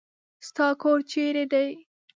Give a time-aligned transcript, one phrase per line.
[0.47, 1.67] ستا کور چېري دی؟